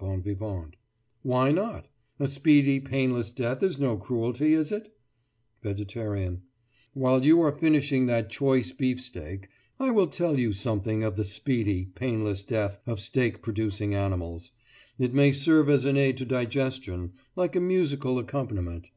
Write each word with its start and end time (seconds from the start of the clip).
BON 0.00 0.20
VIVANT: 0.20 0.74
Why 1.22 1.52
not? 1.52 1.86
A 2.18 2.26
speedy 2.26 2.80
painless 2.80 3.32
death 3.32 3.62
is 3.62 3.78
no 3.78 3.96
cruelty, 3.96 4.52
is 4.52 4.72
it? 4.72 4.92
VEGETARIAN: 5.62 6.42
While 6.94 7.24
you 7.24 7.40
are 7.42 7.56
finishing 7.56 8.06
that 8.06 8.28
choice 8.28 8.72
beef 8.72 9.00
steak, 9.00 9.46
I 9.78 9.92
will 9.92 10.08
tell 10.08 10.40
you 10.40 10.52
something 10.52 11.04
of 11.04 11.14
the 11.14 11.24
speedy 11.24 11.84
painless 11.84 12.42
death 12.42 12.80
of 12.84 12.98
steak 12.98 13.42
producing 13.42 13.94
animals. 13.94 14.50
It 14.98 15.14
may 15.14 15.30
serve 15.30 15.68
as 15.70 15.84
an 15.84 15.96
aid 15.96 16.16
to 16.16 16.24
digestion, 16.24 17.12
like 17.36 17.54
a 17.54 17.60
musical 17.60 18.18
accompaniment. 18.18 18.90